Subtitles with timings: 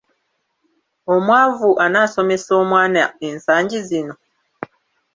[1.13, 4.15] Omwavu anaasomesa omwana ensangi zino?